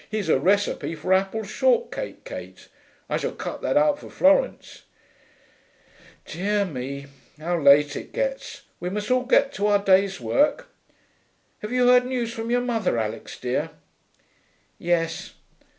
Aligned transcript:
Here's 0.09 0.29
a 0.29 0.39
recipe 0.39 0.95
for 0.95 1.13
apple 1.13 1.43
shortcake, 1.43 2.23
Kate: 2.25 2.69
I 3.07 3.17
shall 3.17 3.33
cut 3.33 3.61
that 3.61 3.77
out 3.77 3.99
for 3.99 4.09
Florence.... 4.09 4.81
Dear 6.25 6.65
me, 6.65 7.05
how 7.37 7.59
late 7.61 7.95
it 7.95 8.11
gets! 8.11 8.63
We 8.79 8.89
must 8.89 9.11
all 9.11 9.25
get 9.25 9.53
to 9.53 9.67
our 9.67 9.77
day's 9.77 10.19
work.... 10.19 10.69
Have 11.59 11.71
you 11.71 11.85
heard 11.89 12.07
news 12.07 12.33
from 12.33 12.49
your 12.49 12.61
mother, 12.61 12.97
Alix 12.97 13.39
dear?' 13.39 13.69
'Yes.' 14.79 15.35